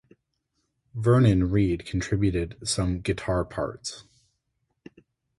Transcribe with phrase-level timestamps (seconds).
[0.95, 4.05] Vernon Reid contributed some guitar parts.